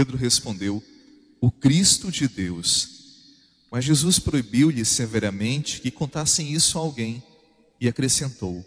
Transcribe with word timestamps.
Pedro 0.00 0.16
respondeu: 0.16 0.82
O 1.42 1.50
Cristo 1.50 2.10
de 2.10 2.26
Deus. 2.26 2.88
Mas 3.70 3.84
Jesus 3.84 4.18
proibiu-lhe 4.18 4.82
severamente 4.82 5.78
que 5.78 5.90
contassem 5.90 6.50
isso 6.54 6.78
a 6.78 6.80
alguém 6.80 7.22
e 7.78 7.86
acrescentou: 7.86 8.64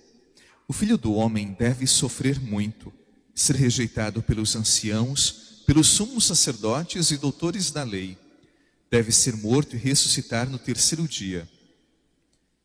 O 0.67 0.73
filho 0.73 0.95
do 0.95 1.13
homem 1.13 1.55
deve 1.57 1.88
sofrer 1.88 2.40
muito, 2.40 2.93
ser 3.34 3.55
rejeitado 3.55 4.21
pelos 4.21 4.55
anciãos, 4.55 5.63
pelos 5.66 5.88
sumos 5.88 6.27
sacerdotes 6.27 7.09
e 7.09 7.17
doutores 7.17 7.71
da 7.71 7.81
lei. 7.84 8.15
Deve 8.91 9.12
ser 9.12 9.35
morto 9.35 9.76
e 9.76 9.79
ressuscitar 9.79 10.48
no 10.48 10.59
terceiro 10.59 11.07
dia. 11.07 11.49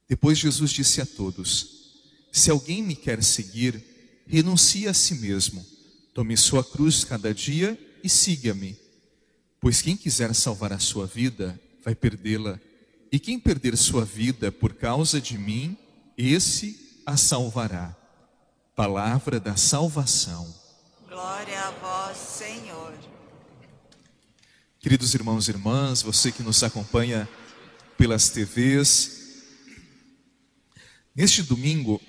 Depois 0.06 0.37
Jesus 0.37 0.70
disse 0.73 1.00
a 1.00 1.06
todos: 1.06 1.95
Se 2.30 2.50
alguém 2.50 2.83
me 2.83 2.95
quer 2.95 3.25
seguir, 3.25 3.83
renuncie 4.27 4.87
a 4.87 4.92
si 4.92 5.14
mesmo, 5.14 5.64
tome 6.12 6.37
sua 6.37 6.62
cruz 6.62 7.03
cada 7.03 7.33
dia 7.33 7.88
e 8.02 8.09
siga-me. 8.09 8.79
Pois 9.61 9.83
quem 9.83 9.97
quiser 9.97 10.34
salvar 10.34 10.73
a 10.73 10.79
sua 10.79 11.06
vida, 11.06 11.59
vai 11.84 11.95
perdê-la, 11.95 12.61
e 13.11 13.19
quem 13.19 13.39
perder 13.41 13.77
sua 13.77 14.05
vida 14.05 14.53
por 14.53 14.75
causa 14.75 15.20
de 15.20 15.39
mim, 15.39 15.77
esse 16.17 17.00
a 17.05 17.17
salvará. 17.17 17.97
Palavra 18.77 19.41
da 19.41 19.56
salvação. 19.56 20.55
Glória 21.09 21.61
a 21.61 21.70
vós, 21.72 22.17
Senhor. 22.17 22.95
Queridos 24.78 25.15
irmãos 25.15 25.48
e 25.48 25.50
irmãs, 25.50 26.03
você 26.03 26.31
que 26.31 26.42
nos 26.42 26.62
acompanha 26.62 27.28
pelas 27.97 28.31
TVs, 28.31 29.42
neste 31.17 31.42
domingo, 31.42 32.00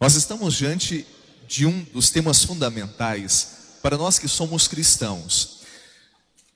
nós 0.00 0.16
estamos 0.16 0.54
diante 0.54 1.06
de 1.46 1.64
um 1.64 1.84
dos 1.84 2.10
temas 2.10 2.42
fundamentais 2.42 3.53
para 3.84 3.98
nós 3.98 4.18
que 4.18 4.26
somos 4.26 4.66
cristãos. 4.66 5.58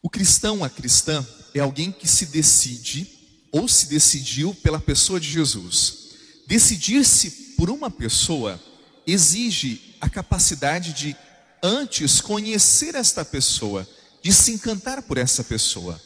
O 0.01 0.09
cristão, 0.09 0.65
a 0.65 0.71
cristã, 0.71 1.27
é 1.53 1.61
alguém 1.61 1.93
que 1.93 2.09
se 2.09 2.25
decide 2.25 3.07
ou 3.53 3.69
se 3.69 3.87
decidiu 3.87 4.55
pela 4.55 4.81
pessoa 4.81 5.21
de 5.21 5.29
Jesus. 5.31 6.09
Decidir-se 6.47 7.31
por 7.55 7.69
uma 7.69 7.91
pessoa 7.91 8.59
exige 9.07 9.95
a 10.01 10.09
capacidade 10.09 10.95
de 10.95 11.15
antes 11.63 12.23
conhecer 12.23 12.95
esta 12.95 13.27
pessoa, 13.27 13.87
de 14.23 14.33
se 14.33 14.53
encantar 14.53 15.03
por 15.03 15.19
essa 15.19 15.45
pessoa. 15.45 16.01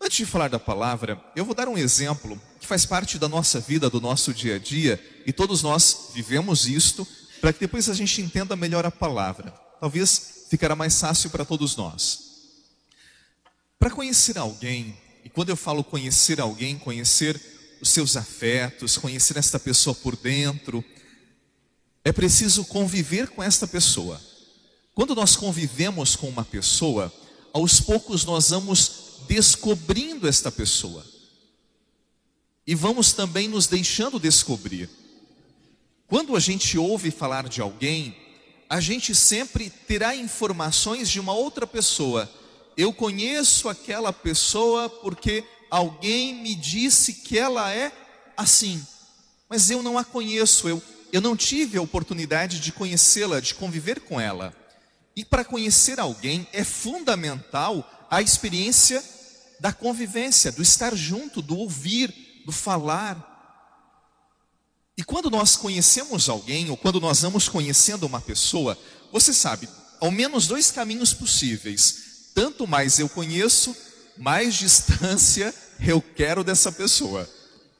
Antes 0.00 0.16
de 0.16 0.24
falar 0.24 0.48
da 0.48 0.58
palavra, 0.58 1.22
eu 1.36 1.44
vou 1.44 1.54
dar 1.54 1.68
um 1.68 1.76
exemplo 1.76 2.40
que 2.58 2.66
faz 2.66 2.86
parte 2.86 3.18
da 3.18 3.28
nossa 3.28 3.60
vida, 3.60 3.90
do 3.90 4.00
nosso 4.00 4.32
dia 4.32 4.56
a 4.56 4.58
dia, 4.58 5.22
e 5.26 5.34
todos 5.34 5.62
nós 5.62 6.12
vivemos 6.14 6.66
isto, 6.66 7.06
para 7.42 7.52
que 7.52 7.60
depois 7.60 7.90
a 7.90 7.94
gente 7.94 8.22
entenda 8.22 8.56
melhor 8.56 8.86
a 8.86 8.90
palavra 8.90 9.52
talvez 9.80 10.46
ficará 10.50 10.76
mais 10.76 11.00
fácil 11.00 11.30
para 11.30 11.44
todos 11.44 11.74
nós. 11.74 12.30
Para 13.78 13.90
conhecer 13.90 14.36
alguém, 14.36 14.96
e 15.24 15.30
quando 15.30 15.48
eu 15.48 15.56
falo 15.56 15.82
conhecer 15.82 16.40
alguém, 16.40 16.78
conhecer 16.78 17.40
os 17.80 17.88
seus 17.88 18.16
afetos, 18.16 18.98
conhecer 18.98 19.38
esta 19.38 19.58
pessoa 19.58 19.94
por 19.94 20.16
dentro, 20.16 20.84
é 22.04 22.12
preciso 22.12 22.64
conviver 22.64 23.28
com 23.28 23.42
esta 23.42 23.66
pessoa. 23.66 24.20
Quando 24.94 25.14
nós 25.14 25.34
convivemos 25.34 26.14
com 26.14 26.28
uma 26.28 26.44
pessoa, 26.44 27.12
aos 27.52 27.80
poucos 27.80 28.24
nós 28.24 28.50
vamos 28.50 29.22
descobrindo 29.26 30.28
esta 30.28 30.52
pessoa. 30.52 31.04
E 32.66 32.74
vamos 32.74 33.12
também 33.12 33.48
nos 33.48 33.66
deixando 33.66 34.20
descobrir. 34.20 34.90
Quando 36.06 36.36
a 36.36 36.40
gente 36.40 36.76
ouve 36.76 37.10
falar 37.10 37.48
de 37.48 37.60
alguém, 37.60 38.14
a 38.70 38.78
gente 38.78 39.16
sempre 39.16 39.68
terá 39.68 40.14
informações 40.14 41.10
de 41.10 41.18
uma 41.18 41.32
outra 41.32 41.66
pessoa. 41.66 42.30
Eu 42.76 42.92
conheço 42.92 43.68
aquela 43.68 44.12
pessoa 44.12 44.88
porque 44.88 45.44
alguém 45.68 46.36
me 46.36 46.54
disse 46.54 47.14
que 47.14 47.36
ela 47.36 47.74
é 47.74 47.90
assim, 48.36 48.80
mas 49.48 49.70
eu 49.70 49.82
não 49.82 49.98
a 49.98 50.04
conheço, 50.04 50.68
eu, 50.68 50.80
eu 51.12 51.20
não 51.20 51.36
tive 51.36 51.78
a 51.78 51.82
oportunidade 51.82 52.60
de 52.60 52.70
conhecê-la, 52.70 53.40
de 53.40 53.56
conviver 53.56 54.00
com 54.02 54.20
ela. 54.20 54.54
E 55.16 55.24
para 55.24 55.44
conhecer 55.44 55.98
alguém 55.98 56.46
é 56.52 56.62
fundamental 56.62 58.06
a 58.08 58.22
experiência 58.22 59.02
da 59.58 59.72
convivência, 59.72 60.52
do 60.52 60.62
estar 60.62 60.94
junto, 60.94 61.42
do 61.42 61.58
ouvir, 61.58 62.14
do 62.46 62.52
falar. 62.52 63.29
E 65.00 65.02
quando 65.02 65.30
nós 65.30 65.56
conhecemos 65.56 66.28
alguém, 66.28 66.68
ou 66.68 66.76
quando 66.76 67.00
nós 67.00 67.22
vamos 67.22 67.48
conhecendo 67.48 68.04
uma 68.04 68.20
pessoa, 68.20 68.76
você 69.10 69.32
sabe, 69.32 69.66
ao 69.98 70.10
menos 70.10 70.46
dois 70.46 70.70
caminhos 70.70 71.14
possíveis. 71.14 72.28
Tanto 72.34 72.66
mais 72.66 72.98
eu 72.98 73.08
conheço, 73.08 73.74
mais 74.18 74.56
distância 74.56 75.54
eu 75.80 76.02
quero 76.02 76.44
dessa 76.44 76.70
pessoa. 76.70 77.26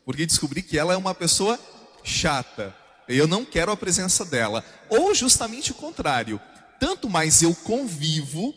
Porque 0.02 0.24
descobri 0.24 0.62
que 0.62 0.78
ela 0.78 0.94
é 0.94 0.96
uma 0.96 1.14
pessoa 1.14 1.60
chata. 2.02 2.74
Eu 3.06 3.28
não 3.28 3.44
quero 3.44 3.70
a 3.70 3.76
presença 3.76 4.24
dela. 4.24 4.64
Ou 4.88 5.14
justamente 5.14 5.72
o 5.72 5.74
contrário. 5.74 6.40
Tanto 6.80 7.10
mais 7.10 7.42
eu 7.42 7.54
convivo, 7.54 8.54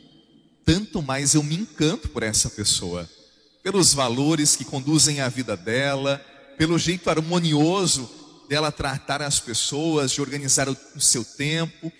tanto 0.63 1.01
mais 1.01 1.33
eu 1.33 1.43
me 1.43 1.57
encanto 1.57 2.07
por 2.07 2.23
essa 2.23 2.49
pessoa. 2.49 3.09
Pelos 3.61 3.93
valores 3.93 4.55
que 4.55 4.63
conduzem 4.63 5.19
a 5.19 5.27
vida 5.27 5.57
dela, 5.57 6.25
pelo 6.57 6.79
jeito 6.79 7.09
harmonioso 7.09 8.22
dela 8.53 8.71
tratar 8.71 9.19
as 9.23 9.39
pessoas, 9.39 10.11
de 10.11 10.21
organizar 10.21 10.69
o, 10.69 10.77
o 10.95 11.01
seu 11.01 11.25
tempo. 11.25 11.91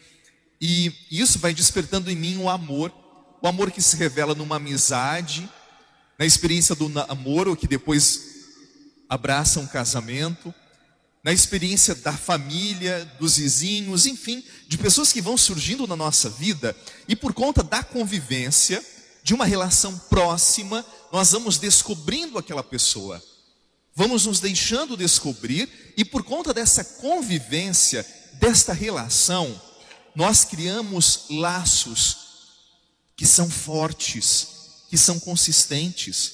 E 0.62 0.94
isso 1.10 1.40
vai 1.40 1.52
despertando 1.52 2.12
em 2.12 2.16
mim 2.16 2.38
o 2.38 2.48
amor, 2.48 2.94
o 3.42 3.48
amor 3.48 3.72
que 3.72 3.82
se 3.82 3.98
revela 3.98 4.36
numa 4.36 4.58
amizade, 4.58 5.50
na 6.18 6.28
experiência 6.28 6.76
do 6.76 6.88
namoro 6.88 7.56
que 7.56 7.66
depois 7.66 8.22
abraça 9.10 9.60
um 9.60 9.66
casamento, 9.66 10.54
na 11.24 11.34
experiência 11.34 11.96
da 11.96 12.14
família, 12.14 13.04
dos 13.20 13.38
vizinhos, 13.38 14.06
enfim, 14.06 14.44
de 14.68 14.78
pessoas 14.78 15.12
que 15.12 15.24
vão 15.24 15.36
surgindo 15.36 15.88
na 15.88 15.96
nossa 15.96 16.30
vida 16.30 16.76
e 17.08 17.16
por 17.16 17.34
conta 17.34 17.64
da 17.64 17.82
convivência, 17.82 18.86
de 19.24 19.34
uma 19.34 19.46
relação 19.46 19.98
próxima, 20.08 20.86
nós 21.12 21.32
vamos 21.32 21.58
descobrindo 21.58 22.38
aquela 22.38 22.64
pessoa 22.64 23.20
vamos 23.96 24.26
nos 24.26 24.40
deixando 24.40 24.98
descobrir, 24.98 25.94
e 25.96 26.04
por 26.04 26.24
conta 26.24 26.54
dessa 26.54 26.84
convivência, 26.84 28.06
desta 28.34 28.74
relação, 28.74 29.60
nós 30.16 30.44
criamos 30.44 31.26
laços 31.30 32.18
que 33.16 33.26
são 33.26 33.50
fortes, 33.50 34.48
que 34.90 34.98
são 34.98 35.20
consistentes. 35.20 36.34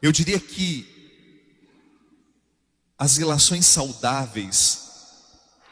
Eu 0.00 0.12
diria 0.12 0.38
que 0.40 0.88
as 2.98 3.16
relações 3.16 3.66
saudáveis, 3.66 4.80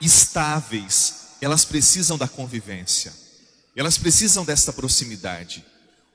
estáveis, 0.00 1.15
elas 1.41 1.65
precisam 1.65 2.19
da 2.19 2.28
convivência, 2.28 3.12
elas 3.75 3.97
precisam 3.97 4.44
desta 4.44 4.72
proximidade. 4.72 5.65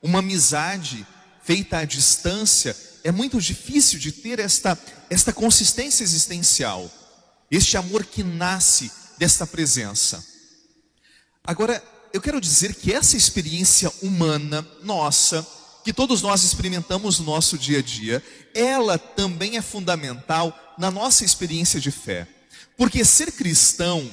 Uma 0.01 0.19
amizade 0.19 1.06
feita 1.44 1.80
à 1.80 1.86
distância, 1.86 2.75
é 3.07 3.12
muito 3.12 3.39
difícil 3.39 3.98
de 3.98 4.12
ter 4.12 4.38
esta, 4.38 4.77
esta 5.09 5.31
consistência 5.31 6.04
existencial, 6.04 6.92
este 7.50 7.77
amor 7.77 8.06
que 8.06 8.21
nasce 8.21 8.92
desta 9.18 9.48
presença. 9.48 10.21
Agora, 11.42 11.81
eu 12.12 12.19
quero 12.19 12.42
dizer 12.42 12.75
que 12.75 12.92
essa 12.92 13.15
experiência 13.15 13.89
humana 14.01 14.68
nossa, 14.83 15.48
que 15.86 15.94
todos 15.94 16.21
nós 16.21 16.44
experimentamos 16.44 17.18
no 17.19 17.27
nosso 17.27 17.57
dia 17.57 17.80
a 17.80 17.81
dia, 17.81 18.21
ela 18.54 18.98
também 18.98 19.56
é 19.56 19.62
fundamental 19.62 20.75
na 20.77 20.92
nossa 20.92 21.24
experiência 21.24 21.80
de 21.80 21.92
fé. 21.92 22.27
Porque 22.75 23.06
ser 23.06 23.31
cristão 23.31 24.06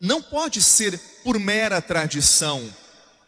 não 0.00 0.22
pode 0.22 0.62
ser 0.62 0.98
por 1.22 1.38
mera 1.38 1.82
tradição, 1.82 2.66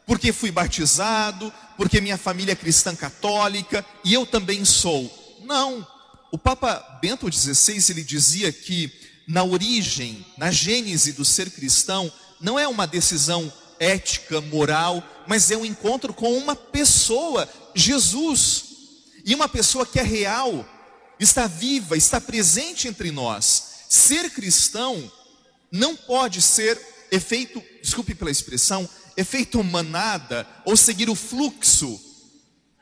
porque 0.08 0.32
fui 0.32 0.50
batizado, 0.50 1.52
porque 1.76 2.00
minha 2.00 2.16
família 2.16 2.52
é 2.52 2.56
cristã 2.56 2.96
católica 2.96 3.84
e 4.02 4.14
eu 4.14 4.25
também 4.25 4.64
sou. 4.64 5.37
Não. 5.44 5.87
O 6.32 6.38
Papa 6.38 6.99
Bento 7.02 7.31
XVI 7.31 7.90
ele 7.90 8.02
dizia 8.02 8.50
que 8.50 8.90
na 9.28 9.44
origem, 9.44 10.25
na 10.38 10.50
gênese 10.50 11.12
do 11.12 11.26
ser 11.26 11.50
cristão, 11.50 12.10
não 12.40 12.58
é 12.58 12.66
uma 12.66 12.87
decisão 12.87 13.52
ética, 13.78 14.40
moral, 14.40 15.05
mas 15.26 15.50
é 15.50 15.58
um 15.58 15.64
encontro 15.64 16.14
com 16.14 16.38
uma 16.38 16.56
pessoa, 16.56 17.46
Jesus. 17.75 18.64
E 19.26 19.34
uma 19.34 19.46
pessoa 19.46 19.84
que 19.84 20.00
é 20.00 20.02
real, 20.02 20.66
está 21.20 21.46
viva, 21.46 21.99
está 21.99 22.19
presente 22.19 22.88
entre 22.88 23.11
nós. 23.11 23.84
Ser 23.90 24.31
cristão 24.31 25.12
não 25.70 25.94
pode 25.94 26.40
ser 26.40 26.81
efeito, 27.11 27.62
desculpe 27.82 28.14
pela 28.14 28.31
expressão, 28.31 28.88
efeito 29.19 29.62
manada 29.65 30.47
ou 30.65 30.76
seguir 30.76 31.11
o 31.11 31.15
fluxo, 31.17 32.00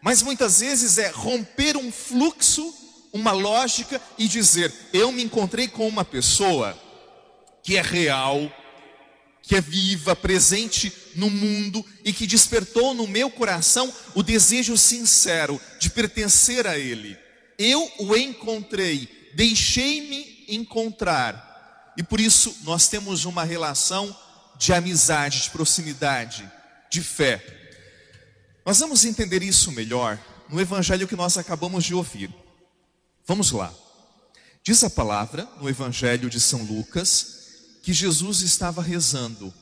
mas 0.02 0.20
muitas 0.20 0.60
vezes 0.60 0.98
é 0.98 1.08
romper 1.08 1.78
um 1.78 1.90
fluxo, 1.90 2.74
uma 3.10 3.32
lógica 3.32 4.00
e 4.18 4.28
dizer: 4.28 4.72
eu 4.92 5.10
me 5.10 5.24
encontrei 5.24 5.66
com 5.66 5.88
uma 5.88 6.04
pessoa 6.04 6.78
que 7.62 7.78
é 7.78 7.80
real, 7.80 8.52
que 9.42 9.56
é 9.56 9.60
viva, 9.62 10.14
presente 10.14 10.92
no 11.14 11.30
mundo 11.30 11.82
e 12.04 12.12
que 12.12 12.26
despertou 12.26 12.92
no 12.92 13.06
meu 13.06 13.30
coração 13.30 13.90
o 14.14 14.22
desejo 14.22 14.76
sincero 14.76 15.58
de 15.80 15.88
pertencer 15.88 16.66
a 16.66 16.78
Ele. 16.78 17.16
Eu 17.58 17.90
o 18.00 18.14
encontrei, 18.14 19.08
deixei-me 19.34 20.44
encontrar, 20.48 21.94
e 21.96 22.02
por 22.02 22.20
isso 22.20 22.54
nós 22.62 22.88
temos 22.88 23.24
uma 23.24 23.42
relação 23.42 24.14
de 24.58 24.72
amizade, 24.72 25.42
de 25.42 25.50
proximidade, 25.50 26.50
de 26.90 27.02
fé. 27.02 27.44
Nós 28.64 28.78
vamos 28.78 29.04
entender 29.04 29.42
isso 29.42 29.70
melhor 29.72 30.18
no 30.48 30.60
evangelho 30.60 31.08
que 31.08 31.16
nós 31.16 31.36
acabamos 31.36 31.84
de 31.84 31.94
ouvir. 31.94 32.34
Vamos 33.26 33.50
lá. 33.50 33.72
Diz 34.62 34.82
a 34.82 34.90
palavra 34.90 35.48
no 35.60 35.68
evangelho 35.68 36.28
de 36.28 36.40
São 36.40 36.62
Lucas 36.64 37.36
que 37.82 37.92
Jesus 37.92 38.40
estava 38.42 38.82
rezando. 38.82 39.52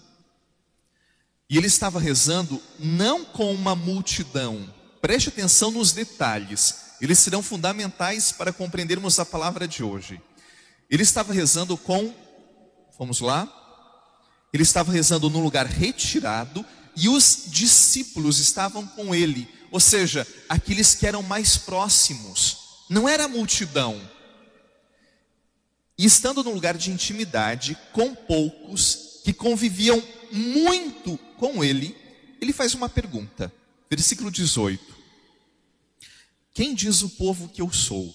E 1.49 1.59
ele 1.59 1.67
estava 1.67 2.01
rezando 2.01 2.61
não 2.79 3.25
com 3.25 3.53
uma 3.53 3.75
multidão. 3.75 4.73
Preste 5.03 5.29
atenção 5.29 5.71
nos 5.71 5.93
detalhes, 5.93 6.77
eles 7.01 7.19
serão 7.19 7.43
fundamentais 7.43 8.33
para 8.33 8.53
compreendermos 8.53 9.19
a 9.19 9.27
palavra 9.27 9.69
de 9.69 9.83
hoje. 9.83 10.21
Ele 10.89 11.03
estava 11.03 11.33
rezando 11.35 11.77
com, 11.77 12.15
vamos 12.99 13.21
lá, 13.21 13.47
ele 14.55 14.63
estava 14.63 14.93
rezando 14.93 15.29
num 15.29 15.43
lugar 15.43 15.67
retirado 15.67 16.65
e 16.97 17.09
os 17.09 17.47
discípulos 17.49 18.39
estavam 18.39 18.87
com 18.87 19.13
ele, 19.13 19.49
ou 19.69 19.81
seja, 19.81 20.25
aqueles 20.49 20.95
que 20.95 21.09
eram 21.09 21.25
mais 21.25 21.57
próximos, 21.57 22.85
não 22.89 23.09
era 23.09 23.25
a 23.25 23.29
multidão. 23.29 24.01
E 25.99 26.05
estando 26.05 26.45
num 26.45 26.55
lugar 26.55 26.79
de 26.79 26.93
intimidade 26.93 27.77
com 27.93 28.15
poucos 28.15 29.21
que 29.25 29.33
conviviam 29.33 30.01
muito 30.31 31.19
com 31.37 31.65
ele, 31.65 31.97
ele 32.41 32.53
faz 32.53 32.75
uma 32.75 32.89
pergunta, 32.89 33.53
versículo 33.91 34.31
18: 34.31 34.95
Quem 36.53 36.77
diz 36.77 37.03
o 37.03 37.11
povo 37.11 37.49
que 37.49 37.61
eu 37.61 37.73
sou? 37.73 38.15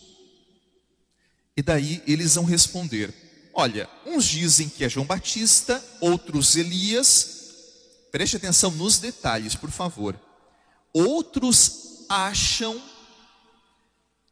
E 1.57 1.61
daí 1.61 2.01
eles 2.07 2.35
vão 2.35 2.45
responder: 2.45 3.13
Olha, 3.59 3.89
uns 4.05 4.23
dizem 4.23 4.69
que 4.69 4.85
é 4.85 4.89
João 4.89 5.05
Batista, 5.05 5.83
outros 5.99 6.55
Elias. 6.55 8.07
Preste 8.09 8.37
atenção 8.37 8.71
nos 8.71 8.99
detalhes, 8.99 9.53
por 9.53 9.69
favor. 9.69 10.17
Outros 10.93 12.05
acham 12.07 12.81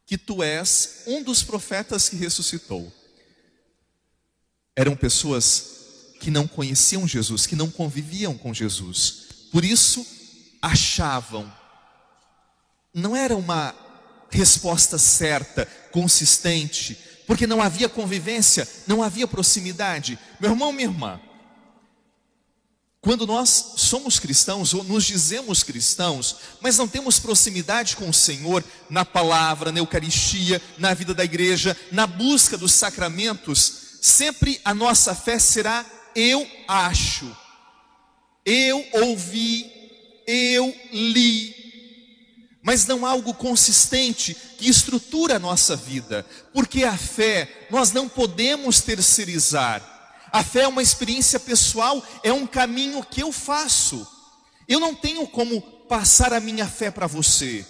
que 0.06 0.16
tu 0.16 0.42
és 0.42 1.02
um 1.06 1.22
dos 1.22 1.42
profetas 1.42 2.08
que 2.08 2.16
ressuscitou. 2.16 2.90
Eram 4.74 4.96
pessoas 4.96 6.14
que 6.20 6.30
não 6.30 6.48
conheciam 6.48 7.06
Jesus, 7.06 7.44
que 7.44 7.54
não 7.54 7.70
conviviam 7.70 8.34
com 8.34 8.54
Jesus. 8.54 9.26
Por 9.52 9.62
isso, 9.62 10.06
achavam. 10.62 11.52
Não 12.94 13.14
era 13.14 13.36
uma 13.36 13.74
resposta 14.30 14.96
certa, 14.96 15.66
consistente, 15.92 16.96
porque 17.28 17.46
não 17.46 17.60
havia 17.60 17.90
convivência, 17.90 18.66
não 18.86 19.02
havia 19.02 19.28
proximidade. 19.28 20.18
Meu 20.40 20.52
irmão, 20.52 20.72
minha 20.72 20.88
irmã, 20.88 21.20
quando 23.02 23.26
nós 23.26 23.74
somos 23.76 24.18
cristãos 24.18 24.72
ou 24.72 24.82
nos 24.82 25.04
dizemos 25.04 25.62
cristãos, 25.62 26.36
mas 26.62 26.78
não 26.78 26.88
temos 26.88 27.18
proximidade 27.18 27.96
com 27.96 28.08
o 28.08 28.14
Senhor 28.14 28.64
na 28.88 29.04
palavra, 29.04 29.70
na 29.70 29.78
Eucaristia, 29.78 30.60
na 30.78 30.94
vida 30.94 31.12
da 31.12 31.22
igreja, 31.22 31.76
na 31.92 32.06
busca 32.06 32.56
dos 32.56 32.72
sacramentos, 32.72 33.98
sempre 34.00 34.58
a 34.64 34.72
nossa 34.72 35.14
fé 35.14 35.38
será 35.38 35.84
eu 36.16 36.48
acho, 36.66 37.30
eu 38.42 38.82
ouvi, 39.02 39.70
eu 40.26 40.74
li, 40.90 41.57
mas 42.68 42.84
não 42.84 43.06
algo 43.06 43.32
consistente 43.32 44.36
que 44.58 44.68
estrutura 44.68 45.36
a 45.36 45.38
nossa 45.38 45.74
vida, 45.74 46.26
porque 46.52 46.84
a 46.84 46.94
fé 46.98 47.66
nós 47.70 47.92
não 47.92 48.06
podemos 48.06 48.82
terceirizar. 48.82 49.80
A 50.30 50.44
fé 50.44 50.64
é 50.64 50.68
uma 50.68 50.82
experiência 50.82 51.40
pessoal, 51.40 52.06
é 52.22 52.30
um 52.30 52.46
caminho 52.46 53.02
que 53.02 53.22
eu 53.22 53.32
faço. 53.32 54.06
Eu 54.68 54.78
não 54.78 54.94
tenho 54.94 55.26
como 55.26 55.62
passar 55.62 56.34
a 56.34 56.40
minha 56.40 56.68
fé 56.68 56.90
para 56.90 57.06
você. 57.06 57.64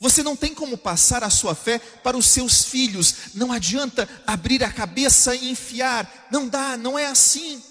Você 0.00 0.22
não 0.22 0.34
tem 0.34 0.54
como 0.54 0.78
passar 0.78 1.22
a 1.22 1.28
sua 1.28 1.54
fé 1.54 1.78
para 1.78 2.16
os 2.16 2.24
seus 2.24 2.64
filhos. 2.64 3.14
Não 3.34 3.52
adianta 3.52 4.08
abrir 4.26 4.64
a 4.64 4.72
cabeça 4.72 5.36
e 5.36 5.50
enfiar. 5.50 6.28
Não 6.32 6.48
dá, 6.48 6.78
não 6.78 6.98
é 6.98 7.04
assim. 7.04 7.62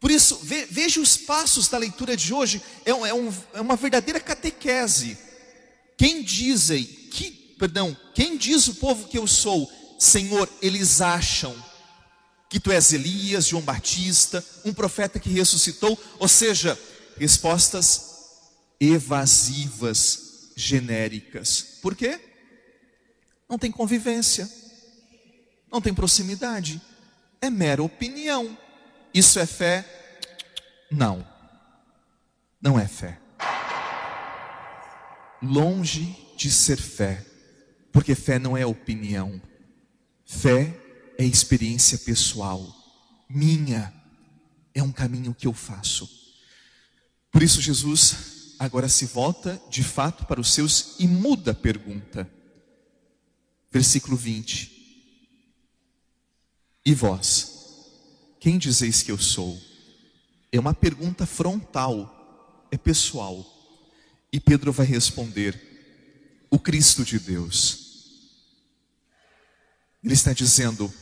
Por 0.00 0.10
isso, 0.10 0.40
veja 0.42 0.98
os 0.98 1.18
passos 1.18 1.68
da 1.68 1.76
leitura 1.76 2.16
de 2.16 2.32
hoje. 2.32 2.62
É, 2.86 2.90
é, 2.90 3.12
um, 3.12 3.30
é 3.52 3.60
uma 3.60 3.76
verdadeira 3.76 4.18
catequese. 4.18 5.30
Quem 6.02 6.20
dizem 6.20 6.84
que, 6.84 7.30
perdão, 7.56 7.96
quem 8.12 8.36
diz 8.36 8.66
o 8.66 8.74
povo 8.74 9.06
que 9.06 9.16
eu 9.16 9.24
sou? 9.24 9.70
Senhor, 9.96 10.50
eles 10.60 11.00
acham 11.00 11.54
que 12.50 12.58
tu 12.58 12.72
és 12.72 12.92
Elias, 12.92 13.46
João 13.46 13.62
Batista, 13.62 14.44
um 14.64 14.74
profeta 14.74 15.20
que 15.20 15.30
ressuscitou, 15.30 15.96
ou 16.18 16.26
seja, 16.26 16.76
respostas 17.16 18.16
evasivas, 18.80 20.50
genéricas. 20.56 21.78
Por 21.80 21.94
quê? 21.94 22.18
Não 23.48 23.56
tem 23.56 23.70
convivência, 23.70 24.50
não 25.70 25.80
tem 25.80 25.94
proximidade, 25.94 26.82
é 27.40 27.48
mera 27.48 27.80
opinião. 27.80 28.58
Isso 29.14 29.38
é 29.38 29.46
fé? 29.46 29.86
Não, 30.90 31.24
não 32.60 32.76
é 32.76 32.88
fé 32.88 33.21
longe 35.42 36.16
de 36.36 36.50
ser 36.50 36.76
fé, 36.78 37.26
porque 37.92 38.14
fé 38.14 38.38
não 38.38 38.56
é 38.56 38.64
opinião, 38.64 39.40
fé 40.24 40.78
é 41.18 41.24
experiência 41.24 41.98
pessoal, 41.98 42.64
minha, 43.28 43.92
é 44.74 44.82
um 44.82 44.92
caminho 44.92 45.34
que 45.34 45.46
eu 45.46 45.52
faço. 45.52 46.08
Por 47.30 47.42
isso, 47.42 47.60
Jesus 47.60 48.54
agora 48.58 48.88
se 48.88 49.06
volta 49.06 49.60
de 49.68 49.82
fato 49.82 50.24
para 50.26 50.40
os 50.40 50.52
seus 50.52 50.94
e 50.98 51.08
muda 51.08 51.50
a 51.50 51.54
pergunta. 51.54 52.30
Versículo 53.70 54.16
20: 54.16 54.70
E 56.84 56.94
vós, 56.94 57.52
quem 58.38 58.58
dizeis 58.58 59.02
que 59.02 59.10
eu 59.10 59.18
sou? 59.18 59.60
É 60.50 60.60
uma 60.60 60.74
pergunta 60.74 61.26
frontal, 61.26 62.66
é 62.70 62.76
pessoal. 62.76 63.61
E 64.32 64.40
Pedro 64.40 64.72
vai 64.72 64.86
responder: 64.86 65.60
O 66.50 66.58
Cristo 66.58 67.04
de 67.04 67.18
Deus. 67.18 67.82
Ele 70.02 70.14
está 70.14 70.32
dizendo: 70.32 70.92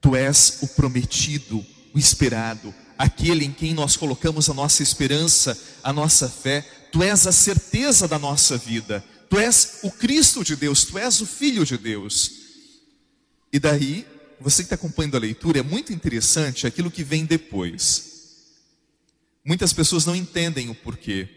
Tu 0.00 0.14
és 0.14 0.58
o 0.62 0.68
prometido, 0.68 1.64
o 1.92 1.98
esperado, 1.98 2.74
aquele 2.96 3.44
em 3.44 3.52
quem 3.52 3.74
nós 3.74 3.96
colocamos 3.96 4.48
a 4.48 4.54
nossa 4.54 4.82
esperança, 4.82 5.58
a 5.82 5.92
nossa 5.92 6.28
fé. 6.28 6.62
Tu 6.92 7.02
és 7.02 7.26
a 7.26 7.32
certeza 7.32 8.06
da 8.06 8.18
nossa 8.18 8.56
vida. 8.56 9.04
Tu 9.28 9.38
és 9.38 9.80
o 9.82 9.90
Cristo 9.90 10.42
de 10.42 10.56
Deus, 10.56 10.84
tu 10.84 10.96
és 10.96 11.20
o 11.20 11.26
Filho 11.26 11.66
de 11.66 11.76
Deus. 11.76 12.32
E 13.52 13.58
daí, 13.58 14.06
você 14.40 14.62
que 14.62 14.66
está 14.66 14.74
acompanhando 14.74 15.16
a 15.16 15.20
leitura, 15.20 15.58
é 15.58 15.62
muito 15.62 15.92
interessante 15.92 16.66
aquilo 16.66 16.90
que 16.90 17.04
vem 17.04 17.26
depois. 17.26 18.08
Muitas 19.44 19.72
pessoas 19.72 20.06
não 20.06 20.16
entendem 20.16 20.70
o 20.70 20.74
porquê. 20.74 21.28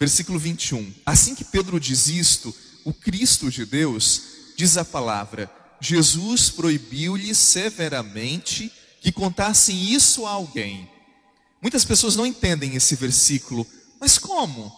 Versículo 0.00 0.38
21. 0.38 0.94
Assim 1.04 1.34
que 1.34 1.44
Pedro 1.44 1.78
diz 1.78 2.06
isto, 2.08 2.56
o 2.86 2.94
Cristo 2.94 3.50
de 3.50 3.66
Deus, 3.66 4.22
diz 4.56 4.78
a 4.78 4.84
palavra: 4.84 5.52
Jesus 5.78 6.48
proibiu-lhe 6.48 7.34
severamente 7.34 8.72
que 9.02 9.12
contassem 9.12 9.92
isso 9.92 10.24
a 10.24 10.30
alguém. 10.30 10.90
Muitas 11.60 11.84
pessoas 11.84 12.16
não 12.16 12.24
entendem 12.24 12.74
esse 12.74 12.96
versículo, 12.96 13.66
mas 14.00 14.16
como? 14.16 14.72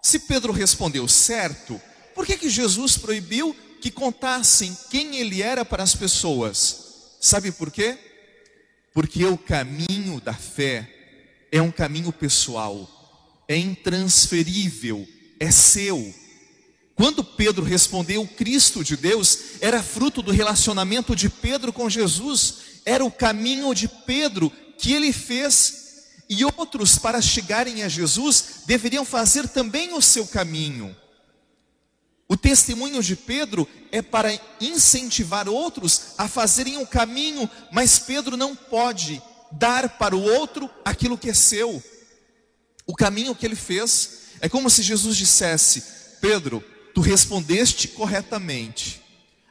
Se 0.00 0.20
Pedro 0.20 0.52
respondeu 0.52 1.08
certo, 1.08 1.80
por 2.14 2.24
que, 2.24 2.36
que 2.36 2.48
Jesus 2.48 2.96
proibiu 2.96 3.54
que 3.80 3.90
contassem 3.90 4.76
quem 4.88 5.16
ele 5.16 5.42
era 5.42 5.64
para 5.64 5.82
as 5.82 5.96
pessoas? 5.96 7.16
Sabe 7.20 7.50
por 7.50 7.72
quê? 7.72 7.98
Porque 8.94 9.24
o 9.24 9.36
caminho 9.36 10.20
da 10.20 10.32
fé 10.32 10.88
é 11.50 11.60
um 11.60 11.72
caminho 11.72 12.12
pessoal, 12.12 12.99
é 13.50 13.56
intransferível, 13.56 15.08
é 15.40 15.50
seu. 15.50 16.14
Quando 16.94 17.24
Pedro 17.24 17.64
respondeu 17.64 18.24
Cristo 18.24 18.84
de 18.84 18.96
Deus, 18.96 19.38
era 19.60 19.82
fruto 19.82 20.22
do 20.22 20.30
relacionamento 20.30 21.16
de 21.16 21.28
Pedro 21.28 21.72
com 21.72 21.90
Jesus, 21.90 22.54
era 22.84 23.04
o 23.04 23.10
caminho 23.10 23.74
de 23.74 23.88
Pedro 23.88 24.52
que 24.78 24.92
ele 24.92 25.12
fez, 25.12 25.80
e 26.28 26.44
outros, 26.44 26.96
para 26.96 27.20
chegarem 27.20 27.82
a 27.82 27.88
Jesus, 27.88 28.62
deveriam 28.66 29.04
fazer 29.04 29.48
também 29.48 29.94
o 29.94 30.00
seu 30.00 30.28
caminho. 30.28 30.96
O 32.28 32.36
testemunho 32.36 33.02
de 33.02 33.16
Pedro 33.16 33.68
é 33.90 34.00
para 34.00 34.40
incentivar 34.60 35.48
outros 35.48 36.12
a 36.16 36.28
fazerem 36.28 36.78
o 36.78 36.86
caminho, 36.86 37.50
mas 37.72 37.98
Pedro 37.98 38.36
não 38.36 38.54
pode 38.54 39.20
dar 39.50 39.98
para 39.98 40.14
o 40.14 40.22
outro 40.22 40.70
aquilo 40.84 41.18
que 41.18 41.30
é 41.30 41.34
seu. 41.34 41.82
O 42.90 42.92
caminho 42.92 43.36
que 43.36 43.46
ele 43.46 43.54
fez 43.54 44.22
é 44.40 44.48
como 44.48 44.68
se 44.68 44.82
Jesus 44.82 45.16
dissesse: 45.16 45.84
Pedro, 46.20 46.60
tu 46.92 47.00
respondeste 47.00 47.86
corretamente. 47.86 49.00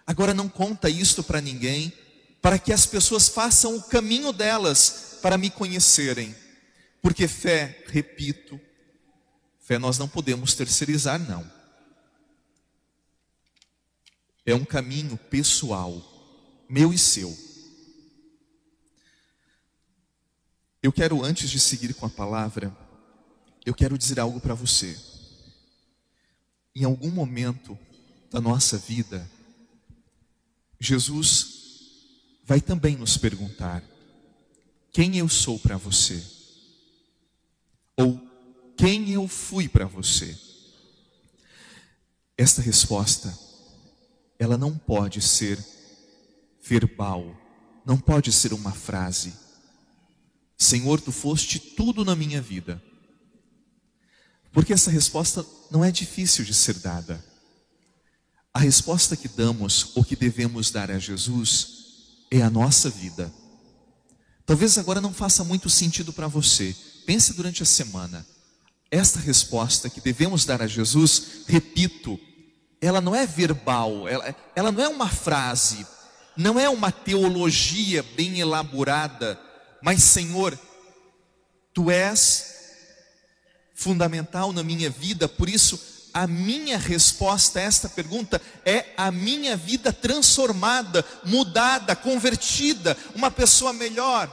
Agora 0.06 0.34
não 0.34 0.50
conta 0.50 0.90
isto 0.90 1.24
para 1.24 1.40
ninguém, 1.40 1.94
para 2.42 2.60
que 2.60 2.74
as 2.74 2.86
pessoas 2.86 3.30
façam 3.30 3.78
o 3.78 3.84
caminho 3.84 4.34
delas 4.34 5.20
para 5.22 5.38
me 5.38 5.50
conhecerem. 5.50 6.36
Porque 7.02 7.30
fé, 7.30 7.82
repito, 7.88 8.60
fé 9.62 9.80
nós 9.80 9.98
não 9.98 10.10
podemos 10.10 10.54
terceirizar, 10.54 11.18
não 11.18 11.50
é 14.46 14.54
um 14.54 14.66
caminho 14.66 15.16
pessoal, 15.16 16.02
meu 16.68 16.92
e 16.92 16.98
seu. 16.98 17.38
Eu 20.82 20.92
quero, 20.92 21.24
antes 21.24 21.50
de 21.50 21.60
seguir 21.60 21.94
com 21.94 22.06
a 22.06 22.10
palavra, 22.10 22.76
eu 23.66 23.74
quero 23.74 23.98
dizer 23.98 24.20
algo 24.20 24.40
para 24.40 24.54
você. 24.54 24.98
Em 26.76 26.84
algum 26.84 27.10
momento 27.10 27.78
da 28.32 28.40
nossa 28.40 28.78
vida, 28.78 29.30
Jesus 30.80 31.60
vai 32.46 32.62
também 32.62 32.96
nos 32.96 33.18
perguntar: 33.18 33.84
quem 34.92 35.18
eu 35.18 35.28
sou 35.28 35.60
para 35.60 35.78
você? 35.78 36.24
Ou 37.98 38.20
quem 38.78 39.12
eu 39.12 39.28
fui 39.28 39.68
para 39.68 39.86
você? 39.86 40.38
Esta 42.38 42.62
resposta 42.62 43.38
ela 44.40 44.58
não 44.58 44.78
pode 44.78 45.22
ser 45.22 45.64
verbal, 46.64 47.36
não 47.86 47.98
pode 47.98 48.32
ser 48.32 48.54
uma 48.54 48.72
frase. 48.72 49.34
Senhor, 50.58 51.02
tu 51.02 51.12
foste 51.12 51.60
tudo 51.60 52.06
na 52.06 52.16
minha 52.16 52.42
vida. 52.42 52.82
Porque 54.52 54.74
essa 54.74 54.90
resposta 54.90 55.46
não 55.70 55.84
é 55.84 55.92
difícil 55.92 56.44
de 56.44 56.54
ser 56.54 56.76
dada. 56.76 57.24
A 58.54 58.60
resposta 58.60 59.16
que 59.16 59.28
damos 59.28 59.92
ou 59.96 60.04
que 60.04 60.16
devemos 60.16 60.72
dar 60.72 60.90
a 60.90 60.98
Jesus 60.98 62.26
é 62.32 62.42
a 62.42 62.50
nossa 62.50 62.90
vida. 62.90 63.32
Talvez 64.46 64.78
agora 64.78 65.00
não 65.00 65.14
faça 65.14 65.44
muito 65.44 65.70
sentido 65.70 66.12
para 66.12 66.28
você. 66.28 66.76
Pense 67.06 67.34
durante 67.34 67.62
a 67.62 67.66
semana. 67.66 68.26
Esta 68.90 69.20
resposta 69.20 69.90
que 69.90 70.02
devemos 70.02 70.46
dar 70.46 70.62
a 70.62 70.68
Jesus, 70.68 71.44
repito, 71.48 72.20
ela 72.82 73.00
não 73.00 73.16
é 73.16 73.28
verbal, 73.28 74.08
ela, 74.08 74.36
ela 74.56 74.72
não 74.72 74.84
é 74.84 74.88
uma 74.88 75.08
frase, 75.08 75.86
não 76.36 76.60
é 76.60 76.68
uma 76.68 76.92
teologia 76.92 78.02
bem 78.16 78.40
elaborada, 78.40 79.40
mas 79.84 80.02
Senhor, 80.02 80.58
Tu 81.74 81.92
és 81.92 82.59
fundamental 83.80 84.52
na 84.52 84.62
minha 84.62 84.90
vida, 84.90 85.26
por 85.30 85.48
isso 85.48 85.80
a 86.14 86.28
minha 86.28 86.78
resposta 86.78 87.60
a 87.60 87.62
esta 87.62 87.88
pergunta 87.88 88.42
é 88.66 88.88
a 88.98 89.10
minha 89.10 89.56
vida 89.56 89.94
transformada, 89.94 91.06
mudada, 91.24 91.96
convertida, 91.96 92.98
uma 93.16 93.32
pessoa 93.32 93.72
melhor. 93.72 94.30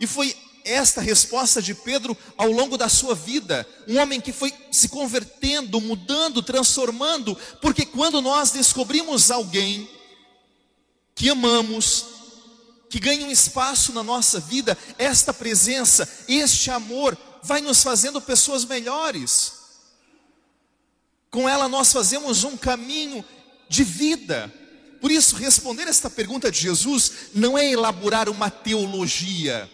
E 0.00 0.08
foi 0.08 0.36
esta 0.64 1.00
resposta 1.00 1.62
de 1.62 1.72
Pedro 1.72 2.16
ao 2.36 2.50
longo 2.50 2.76
da 2.76 2.88
sua 2.88 3.14
vida. 3.14 3.64
Um 3.86 3.96
homem 3.96 4.20
que 4.20 4.32
foi 4.32 4.52
se 4.72 4.88
convertendo, 4.88 5.80
mudando, 5.80 6.42
transformando, 6.42 7.38
porque 7.60 7.86
quando 7.86 8.20
nós 8.20 8.50
descobrimos 8.50 9.30
alguém 9.30 9.88
que 11.14 11.28
amamos, 11.28 12.06
que 12.88 12.98
ganha 12.98 13.24
um 13.24 13.30
espaço 13.30 13.92
na 13.92 14.02
nossa 14.02 14.40
vida, 14.40 14.76
esta 14.98 15.32
presença, 15.32 16.08
este 16.26 16.72
amor, 16.72 17.16
vai 17.42 17.60
nos 17.60 17.82
fazendo 17.82 18.20
pessoas 18.20 18.64
melhores. 18.64 19.52
Com 21.30 21.48
ela 21.48 21.68
nós 21.68 21.92
fazemos 21.92 22.44
um 22.44 22.56
caminho 22.56 23.24
de 23.68 23.84
vida. 23.84 24.52
Por 25.00 25.10
isso, 25.10 25.36
responder 25.36 25.88
esta 25.88 26.10
pergunta 26.10 26.50
de 26.50 26.60
Jesus 26.60 27.12
não 27.34 27.56
é 27.56 27.70
elaborar 27.70 28.28
uma 28.28 28.50
teologia 28.50 29.70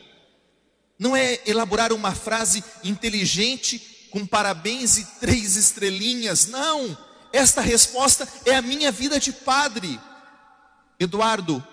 não 0.99 1.15
é 1.15 1.41
elaborar 1.47 1.93
uma 1.93 2.15
frase 2.15 2.65
inteligente 2.83 4.09
com 4.11 4.27
parabéns 4.27 4.97
e 4.99 5.05
três 5.21 5.57
estrelinhas. 5.57 6.47
Não. 6.47 6.97
Esta 7.33 7.61
resposta 7.61 8.27
é 8.45 8.55
a 8.55 8.63
minha 8.63 8.91
vida 8.91 9.21
de 9.21 9.33
padre. 9.33 10.01
Eduardo, 10.99 11.65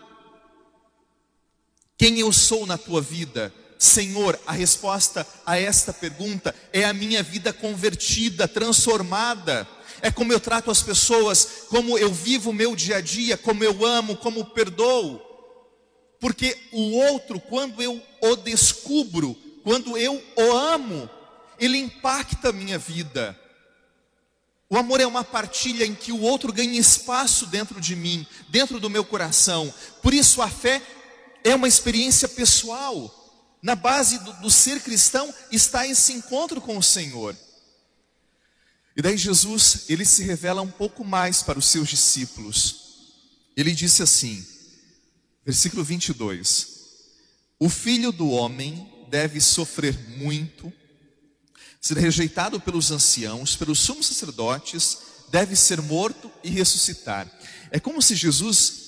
quem 1.98 2.20
eu 2.20 2.32
sou 2.34 2.66
na 2.66 2.78
tua 2.78 3.02
vida? 3.02 3.54
Senhor, 3.84 4.40
a 4.48 4.54
resposta 4.54 5.28
a 5.46 5.60
esta 5.60 5.92
pergunta 5.92 6.56
é 6.72 6.86
a 6.86 6.94
minha 6.94 7.22
vida 7.22 7.52
convertida, 7.52 8.48
transformada. 8.48 9.68
É 10.02 10.10
como 10.10 10.32
eu 10.32 10.40
trato 10.40 10.72
as 10.72 10.82
pessoas, 10.82 11.66
como 11.68 11.98
eu 11.98 12.10
vivo 12.10 12.52
o 12.52 12.54
meu 12.54 12.78
dia 12.78 12.98
a 12.98 13.02
dia, 13.02 13.36
como 13.36 13.62
eu 13.62 13.86
amo, 13.86 14.16
como 14.16 14.46
perdoo. 14.46 15.22
Porque 16.18 16.58
o 16.72 16.98
outro, 16.98 17.42
quando 17.42 17.82
eu 17.82 18.02
o 18.22 18.36
descubro, 18.38 19.36
quando 19.66 19.98
eu 19.98 20.24
o 20.38 20.52
amo, 20.54 21.10
ele 21.60 21.78
impacta 21.78 22.50
a 22.50 22.54
minha 22.54 22.80
vida. 22.80 23.38
O 24.70 24.78
amor 24.78 25.02
é 25.02 25.06
uma 25.06 25.26
partilha 25.26 25.84
em 25.84 25.94
que 25.94 26.14
o 26.14 26.22
outro 26.22 26.54
ganha 26.54 26.80
espaço 26.80 27.48
dentro 27.48 27.82
de 27.82 27.98
mim, 27.98 28.26
dentro 28.48 28.80
do 28.80 28.90
meu 28.90 29.04
coração. 29.04 29.74
Por 30.02 30.14
isso 30.14 30.42
a 30.42 30.48
fé 30.48 30.82
é 31.44 31.54
uma 31.54 31.68
experiência 31.68 32.30
pessoal. 32.30 33.23
Na 33.64 33.76
base 33.76 34.20
do, 34.20 34.34
do 34.34 34.52
ser 34.52 34.82
cristão 34.82 35.34
está 35.50 35.88
esse 35.88 36.12
encontro 36.12 36.60
com 36.60 36.78
o 36.78 36.84
Senhor. 36.84 37.34
E 38.96 39.02
daí 39.02 39.18
Jesus, 39.18 39.86
ele 39.88 40.04
se 40.04 40.22
revela 40.22 40.62
um 40.62 40.70
pouco 40.70 41.06
mais 41.06 41.42
para 41.42 41.58
os 41.58 41.66
seus 41.66 41.88
discípulos. 41.88 42.76
Ele 43.56 43.72
disse 43.72 44.04
assim: 44.04 44.46
Versículo 45.46 45.82
22. 45.82 46.74
O 47.58 47.70
filho 47.70 48.12
do 48.12 48.30
homem 48.30 48.92
deve 49.10 49.40
sofrer 49.40 49.98
muito, 50.18 50.72
ser 51.80 51.98
rejeitado 51.98 52.60
pelos 52.60 52.92
anciãos, 52.92 53.56
pelos 53.56 53.80
sumos 53.80 54.08
sacerdotes, 54.08 54.98
deve 55.30 55.56
ser 55.56 55.82
morto 55.82 56.30
e 56.44 56.50
ressuscitar. 56.50 57.32
É 57.72 57.80
como 57.80 58.02
se 58.02 58.16
Jesus 58.16 58.82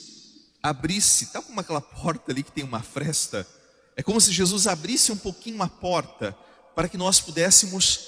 abrisse, 0.61 1.27
tal 1.27 1.43
como 1.43 1.61
aquela 1.61 1.79
porta 1.79 2.31
ali 2.31 2.43
que 2.43 2.51
tem 2.51 2.63
uma 2.63 2.81
fresta, 2.81 3.47
é 3.95 4.03
como 4.03 4.19
se 4.19 4.31
Jesus 4.31 4.67
abrisse 4.67 5.11
um 5.11 5.17
pouquinho 5.17 5.61
a 5.61 5.69
porta 5.69 6.37
para 6.75 6.89
que 6.89 6.97
nós 6.97 7.19
pudéssemos 7.21 8.07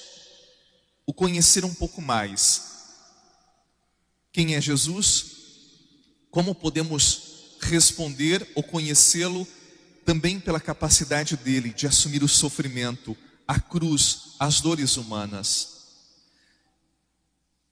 o 1.06 1.14
conhecer 1.14 1.64
um 1.64 1.74
pouco 1.74 2.02
mais. 2.02 2.64
Quem 4.34 4.56
é 4.56 4.62
Jesus? 4.62 5.26
Como 6.30 6.54
podemos 6.54 7.58
responder 7.62 8.52
ou 8.54 8.62
conhecê-lo 8.62 9.48
também 10.06 10.40
pela 10.40 10.60
capacidade 10.60 11.36
dele 11.38 11.74
de 11.74 11.88
assumir 11.88 12.24
o 12.24 12.28
sofrimento, 12.28 13.16
a 13.48 13.60
cruz, 13.60 14.36
as 14.40 14.60
dores 14.62 14.98
humanas. 14.98 15.78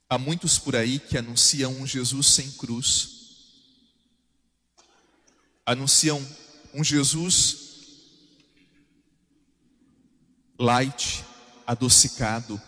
Há 0.09 0.17
muitos 0.17 0.57
por 0.57 0.75
aí 0.75 0.99
que 0.99 1.17
anunciam 1.17 1.73
um 1.73 1.85
Jesus 1.85 2.27
sem 2.27 2.51
cruz, 2.51 3.09
anunciam 5.65 6.25
um 6.73 6.83
Jesus 6.83 7.64
light, 10.59 11.23
adocicado. 11.65 12.61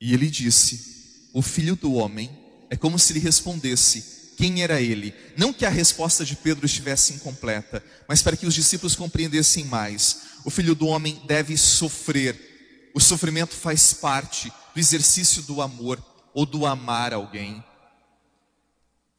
E 0.00 0.14
ele 0.14 0.30
disse: 0.30 1.28
O 1.32 1.42
filho 1.42 1.76
do 1.76 1.94
homem 1.94 2.30
é 2.70 2.76
como 2.76 2.98
se 2.98 3.12
lhe 3.12 3.20
respondesse: 3.20 4.20
quem 4.40 4.62
era 4.62 4.80
ele. 4.80 5.14
Não 5.36 5.52
que 5.52 5.66
a 5.66 5.70
resposta 5.70 6.24
de 6.24 6.34
Pedro 6.34 6.64
estivesse 6.64 7.12
incompleta, 7.12 7.84
mas 8.08 8.22
para 8.22 8.36
que 8.36 8.46
os 8.46 8.54
discípulos 8.54 8.96
compreendessem 8.96 9.66
mais. 9.66 10.22
O 10.46 10.50
filho 10.50 10.74
do 10.74 10.86
homem 10.86 11.20
deve 11.26 11.58
sofrer. 11.58 12.90
O 12.94 13.00
sofrimento 13.00 13.54
faz 13.54 13.92
parte 13.92 14.50
do 14.74 14.80
exercício 14.80 15.42
do 15.42 15.60
amor 15.60 16.02
ou 16.32 16.46
do 16.46 16.64
amar 16.64 17.12
alguém. 17.12 17.62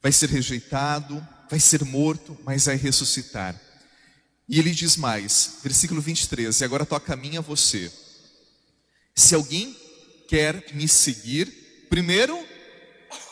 Vai 0.02 0.10
ser 0.10 0.28
rejeitado, 0.28 1.24
vai 1.48 1.60
ser 1.60 1.84
morto, 1.84 2.36
mas 2.44 2.66
vai 2.66 2.74
ressuscitar. 2.74 3.54
E 4.52 4.58
ele 4.58 4.70
diz 4.70 4.98
mais, 4.98 5.60
versículo 5.62 5.98
23, 6.02 6.60
e 6.60 6.62
agora 6.62 6.84
toca 6.84 7.14
a 7.14 7.16
mim 7.16 7.38
a 7.38 7.40
você. 7.40 7.90
Se 9.14 9.34
alguém 9.34 9.74
quer 10.28 10.74
me 10.74 10.86
seguir, 10.86 11.46
primeiro 11.88 12.38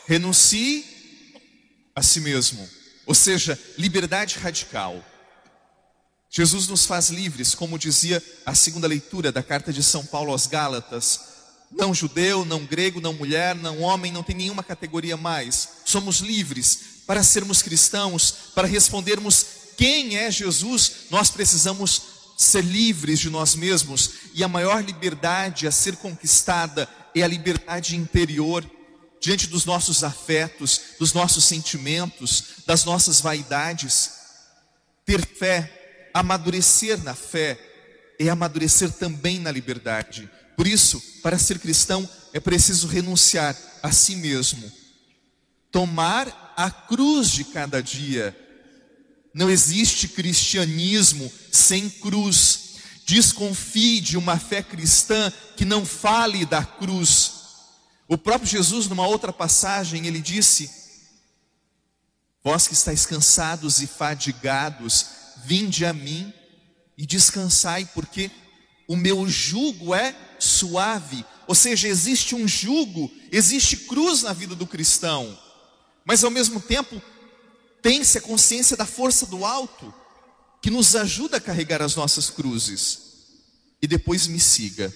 renuncie 0.07 0.83
a 1.95 2.01
si 2.01 2.19
mesmo, 2.21 2.67
ou 3.05 3.13
seja, 3.13 3.59
liberdade 3.77 4.39
radical. 4.39 5.05
Jesus 6.27 6.67
nos 6.67 6.87
faz 6.87 7.11
livres, 7.11 7.53
como 7.53 7.77
dizia 7.77 8.23
a 8.43 8.55
segunda 8.55 8.87
leitura 8.87 9.31
da 9.31 9.43
carta 9.43 9.71
de 9.71 9.83
São 9.83 10.03
Paulo 10.03 10.31
aos 10.31 10.47
Gálatas. 10.47 11.19
Não 11.69 11.93
judeu, 11.93 12.43
não 12.43 12.65
grego, 12.65 12.99
não 12.99 13.13
mulher, 13.13 13.53
não 13.53 13.81
homem, 13.81 14.11
não 14.11 14.23
tem 14.23 14.35
nenhuma 14.35 14.63
categoria 14.63 15.15
mais. 15.15 15.69
Somos 15.85 16.17
livres 16.17 17.03
para 17.05 17.21
sermos 17.21 17.61
cristãos, 17.61 18.33
para 18.55 18.67
respondermos 18.67 19.60
quem 19.81 20.15
é 20.15 20.29
Jesus, 20.29 21.07
nós 21.09 21.31
precisamos 21.31 22.03
ser 22.37 22.63
livres 22.63 23.19
de 23.19 23.31
nós 23.31 23.55
mesmos, 23.55 24.11
e 24.35 24.43
a 24.43 24.47
maior 24.47 24.83
liberdade 24.83 25.65
a 25.65 25.71
ser 25.71 25.95
conquistada 25.95 26.87
é 27.15 27.23
a 27.23 27.27
liberdade 27.27 27.95
interior, 27.95 28.63
diante 29.19 29.47
dos 29.47 29.65
nossos 29.65 30.03
afetos, 30.03 30.81
dos 30.99 31.13
nossos 31.13 31.45
sentimentos, 31.45 32.43
das 32.67 32.85
nossas 32.85 33.19
vaidades. 33.21 34.11
Ter 35.03 35.25
fé 35.25 36.11
amadurecer 36.13 37.03
na 37.03 37.15
fé 37.15 37.59
é 38.19 38.29
amadurecer 38.29 38.91
também 38.91 39.39
na 39.39 39.49
liberdade. 39.49 40.29
Por 40.55 40.67
isso, 40.67 41.01
para 41.23 41.39
ser 41.39 41.57
cristão, 41.57 42.07
é 42.33 42.39
preciso 42.39 42.85
renunciar 42.85 43.57
a 43.81 43.91
si 43.91 44.15
mesmo, 44.15 44.71
tomar 45.71 46.53
a 46.55 46.69
cruz 46.69 47.31
de 47.31 47.45
cada 47.45 47.81
dia. 47.81 48.37
Não 49.33 49.49
existe 49.49 50.07
cristianismo 50.07 51.31
sem 51.51 51.89
cruz. 51.89 52.71
Desconfie 53.05 53.99
de 53.99 54.17
uma 54.17 54.37
fé 54.37 54.61
cristã 54.61 55.31
que 55.55 55.65
não 55.65 55.85
fale 55.85 56.45
da 56.45 56.63
cruz. 56.63 57.33
O 58.07 58.17
próprio 58.17 58.49
Jesus, 58.49 58.87
numa 58.87 59.07
outra 59.07 59.31
passagem, 59.33 60.05
ele 60.07 60.19
disse: 60.19 60.69
Vós 62.43 62.67
que 62.67 62.73
estáis 62.73 63.05
cansados 63.05 63.81
e 63.81 63.87
fadigados, 63.87 65.21
Vinde 65.43 65.85
a 65.85 65.93
mim 65.93 66.31
e 66.97 67.05
descansai, 67.05 67.89
porque 67.93 68.29
o 68.87 68.95
meu 68.95 69.27
jugo 69.27 69.95
é 69.95 70.15
suave. 70.39 71.25
Ou 71.47 71.55
seja, 71.55 71.87
existe 71.87 72.35
um 72.35 72.47
jugo, 72.47 73.11
existe 73.31 73.75
cruz 73.77 74.21
na 74.21 74.33
vida 74.33 74.55
do 74.55 74.67
cristão, 74.67 75.37
mas 76.05 76.23
ao 76.23 76.29
mesmo 76.29 76.59
tempo 76.59 77.01
tem-se 77.81 78.17
a 78.17 78.21
consciência 78.21 78.77
da 78.77 78.85
força 78.85 79.25
do 79.25 79.45
alto, 79.45 79.93
que 80.61 80.69
nos 80.69 80.95
ajuda 80.95 81.37
a 81.37 81.41
carregar 81.41 81.81
as 81.81 81.95
nossas 81.95 82.29
cruzes. 82.29 82.99
E 83.81 83.87
depois 83.87 84.27
me 84.27 84.39
siga. 84.39 84.93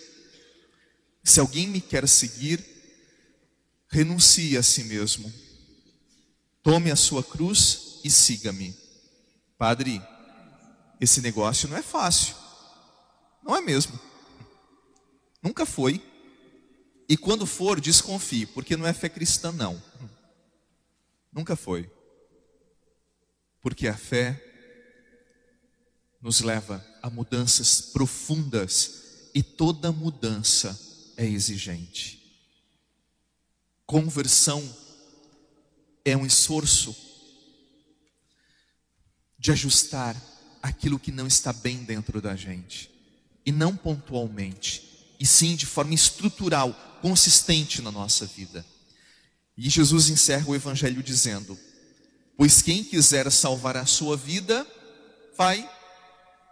Se 1.23 1.39
alguém 1.39 1.67
me 1.67 1.81
quer 1.81 2.07
seguir, 2.07 2.63
renuncie 3.89 4.57
a 4.57 4.63
si 4.63 4.83
mesmo. 4.83 5.33
Tome 6.61 6.91
a 6.91 6.95
sua 6.95 7.23
cruz 7.23 7.99
e 8.03 8.11
siga-me. 8.11 8.77
Padre, 9.57 10.01
esse 11.01 11.21
negócio 11.21 11.67
não 11.67 11.77
é 11.77 11.81
fácil. 11.81 12.35
Não 13.43 13.55
é 13.55 13.61
mesmo. 13.61 13.99
Nunca 15.41 15.65
foi. 15.65 16.03
E 17.07 17.15
quando 17.15 17.45
for, 17.45 17.79
desconfie, 17.79 18.45
porque 18.47 18.75
não 18.75 18.85
é 18.85 18.93
fé 18.93 19.09
cristã, 19.09 19.51
não. 19.51 19.81
Nunca 21.31 21.55
foi. 21.55 21.89
Porque 23.65 23.87
a 23.87 23.97
fé 23.97 24.39
nos 26.21 26.41
leva 26.41 26.85
a 27.01 27.09
mudanças 27.09 27.81
profundas 27.81 29.31
e 29.33 29.41
toda 29.41 29.91
mudança 29.91 30.79
é 31.17 31.25
exigente. 31.25 32.45
Conversão 33.83 34.63
é 36.05 36.15
um 36.15 36.27
esforço 36.27 36.95
de 39.39 39.51
ajustar 39.51 40.15
aquilo 40.61 40.99
que 40.99 41.11
não 41.11 41.25
está 41.25 41.51
bem 41.51 41.83
dentro 41.83 42.21
da 42.21 42.35
gente. 42.35 42.91
E 43.43 43.51
não 43.51 43.75
pontualmente, 43.75 45.15
e 45.19 45.25
sim 45.25 45.55
de 45.55 45.65
forma 45.65 45.95
estrutural, 45.95 46.71
consistente 47.01 47.81
na 47.81 47.91
nossa 47.91 48.27
vida. 48.27 48.63
E 49.57 49.67
Jesus 49.71 50.09
encerra 50.09 50.47
o 50.47 50.55
evangelho 50.55 51.01
dizendo: 51.01 51.57
Pois 52.37 52.61
quem 52.61 52.83
quiser 52.83 53.31
salvar 53.31 53.77
a 53.77 53.85
sua 53.85 54.17
vida, 54.17 54.65
vai 55.37 55.69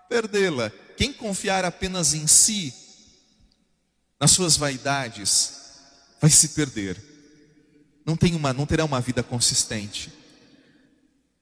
perdê-la. 0.10 0.72
Quem 0.98 1.12
confiar 1.12 1.65
apenas 1.65 2.13
em 2.13 2.28
si, 2.28 2.74
nas 4.19 4.32
suas 4.32 4.56
vaidades, 4.56 5.54
vai 6.22 6.30
se 6.30 6.50
perder. 6.50 7.02
Não, 8.06 8.15
tem 8.15 8.36
uma, 8.36 8.54
não 8.54 8.65
terá 8.65 8.86
uma 8.86 9.02
vida 9.02 9.24
consistente. 9.24 10.12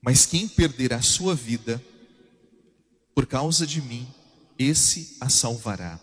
Mas 0.00 0.26
quem 0.26 0.48
perder 0.48 0.92
a 0.92 1.02
sua 1.02 1.34
vida, 1.34 1.82
por 3.14 3.26
causa 3.26 3.66
de 3.66 3.80
mim, 3.80 4.08
esse 4.58 5.16
a 5.20 5.28
salvará. 5.28 6.00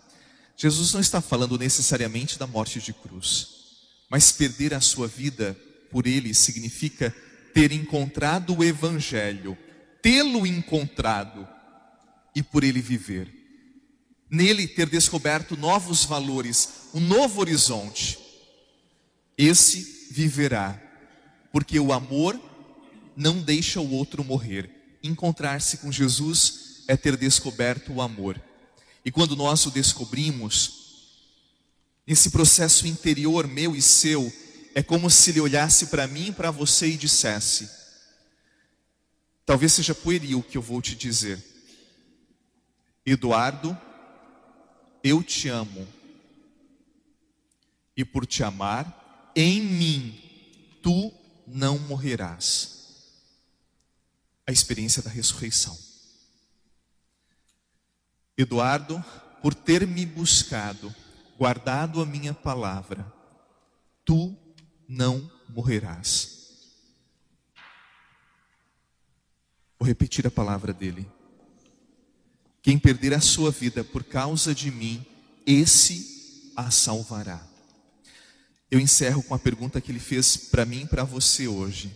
Jesus 0.56 0.94
não 0.94 1.00
está 1.00 1.22
falando 1.22 1.58
necessariamente 1.58 2.38
da 2.38 2.46
morte 2.46 2.80
de 2.80 2.94
cruz, 2.94 3.48
mas 4.10 4.32
perder 4.32 4.74
a 4.74 4.82
sua 4.82 5.08
vida 5.08 5.58
por 5.90 6.06
ele 6.06 6.34
significa 6.34 7.16
ter 7.54 7.72
encontrado 7.72 8.56
o 8.58 8.64
Evangelho, 8.64 9.58
tê-lo 10.02 10.46
encontrado 10.46 11.48
e 12.36 12.42
por 12.44 12.64
ele 12.64 12.82
viver. 12.82 13.34
Nele 14.30 14.68
ter 14.68 14.88
descoberto 14.88 15.58
novos 15.58 16.06
valores, 16.06 16.90
um 16.94 17.00
novo 17.00 17.42
horizonte. 17.42 18.20
Esse 19.38 20.08
viverá, 20.12 20.80
porque 21.52 21.80
o 21.80 21.92
amor 21.92 22.40
não 23.16 23.42
deixa 23.42 23.82
o 23.82 23.92
outro 23.92 24.24
morrer. 24.24 24.70
Encontrar-se 25.04 25.78
com 25.78 25.92
Jesus 25.92 26.84
é 26.88 26.96
ter 26.96 27.18
descoberto 27.18 27.94
o 27.94 28.02
amor. 28.02 28.42
E 29.04 29.12
quando 29.12 29.36
nós 29.36 29.66
o 29.66 29.72
descobrimos, 29.72 30.80
esse 32.06 32.30
processo 32.30 32.88
interior 32.88 33.48
meu 33.48 33.76
e 33.76 33.82
seu, 33.82 34.32
é 34.76 34.84
como 34.84 35.10
se 35.10 35.32
ele 35.32 35.42
olhasse 35.42 35.88
para 35.88 36.08
mim 36.08 36.28
e 36.28 36.32
para 36.32 36.52
você 36.52 36.88
e 36.88 36.98
dissesse: 36.98 37.70
Talvez 39.46 39.74
seja 39.74 39.96
pueril 39.96 40.40
o 40.40 40.44
que 40.44 40.58
eu 40.58 40.62
vou 40.62 40.82
te 40.82 40.96
dizer. 40.96 41.44
Eduardo, 43.06 43.76
eu 45.04 45.24
te 45.24 45.50
amo. 45.50 45.88
E 47.98 48.06
por 48.06 48.26
te 48.26 48.44
amar, 48.44 49.32
em 49.36 49.62
mim 49.62 50.78
tu 50.82 51.12
não 51.48 51.80
morrerás. 51.80 52.78
A 54.46 54.52
experiência 54.52 55.02
da 55.02 55.10
ressurreição. 55.10 55.78
Eduardo, 58.38 59.04
por 59.42 59.54
ter 59.54 59.86
me 59.86 60.06
buscado, 60.06 60.94
guardado 61.38 62.02
a 62.02 62.06
minha 62.06 62.34
palavra, 62.34 63.12
tu 64.06 64.38
não 64.90 65.32
morrerás. 65.48 66.40
Vou 69.78 69.88
repetir 69.88 70.26
a 70.26 70.32
palavra 70.32 70.74
dele. 70.74 71.08
Quem 72.64 72.80
perder 72.80 73.14
a 73.14 73.22
sua 73.22 73.52
vida 73.52 73.84
por 73.84 74.04
causa 74.04 74.54
de 74.54 74.72
mim, 74.72 75.06
esse 75.46 76.52
a 76.56 76.72
salvará. 76.72 77.48
Eu 78.70 78.80
encerro 78.80 79.24
com 79.24 79.34
a 79.34 79.40
pergunta 79.40 79.80
que 79.80 79.92
ele 79.92 80.00
fez 80.00 80.36
para 80.36 80.66
mim 80.66 80.82
e 80.82 80.88
para 80.88 81.04
você 81.04 81.48
hoje. 81.48 81.96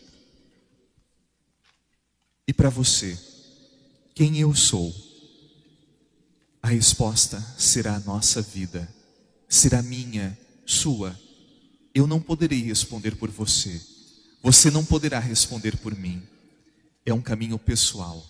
E 2.47 2.53
para 2.53 2.69
você, 2.69 3.19
quem 4.13 4.39
eu 4.39 4.53
sou? 4.56 4.93
A 6.62 6.67
resposta 6.69 7.41
será 7.58 7.95
a 7.95 7.99
nossa 7.99 8.41
vida, 8.41 8.88
será 9.49 9.82
minha, 9.82 10.38
sua. 10.65 11.19
Eu 11.93 12.08
não 12.08 12.19
poderei 12.19 12.62
responder 12.62 13.15
por 13.15 13.29
você, 13.29 13.79
você 14.41 14.69
não 14.71 14.84
poderá 14.84 15.19
responder 15.19 15.77
por 15.77 15.95
mim. 15.95 16.21
É 17.06 17.13
um 17.13 17.21
caminho 17.21 17.58
pessoal. 17.60 18.25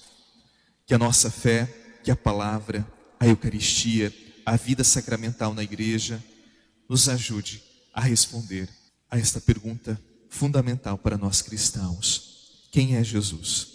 Que 0.85 0.93
a 0.93 0.97
nossa 0.97 1.31
fé, 1.31 1.65
que 2.03 2.11
a 2.11 2.15
palavra, 2.15 2.85
a 3.19 3.27
Eucaristia, 3.27 4.13
a 4.45 4.55
vida 4.55 4.83
sacramental 4.83 5.53
na 5.53 5.63
igreja, 5.63 6.23
nos 6.89 7.07
ajude 7.07 7.63
a 7.93 8.01
responder 8.01 8.69
a 9.09 9.17
esta 9.17 9.39
pergunta 9.39 9.99
fundamental 10.29 10.97
para 10.97 11.17
nós 11.17 11.41
cristãos: 11.41 12.67
quem 12.71 12.95
é 12.95 13.03
Jesus? 13.03 13.72